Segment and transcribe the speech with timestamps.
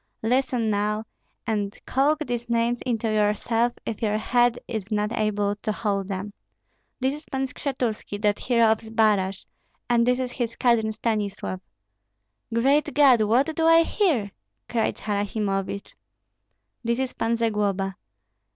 [0.23, 1.03] "Listen now,
[1.45, 6.33] and calk these names into yourself if your head is not able to hold them.
[6.99, 9.45] This is Pan Skshetuski, that hero of Zbaraj;
[9.87, 11.61] and this is his cousin Stanislav."
[12.51, 13.21] "Great God!
[13.21, 14.31] what do I hear?"
[14.67, 15.93] cried Harasimovich.
[16.83, 17.93] "This is Pan Zagloba."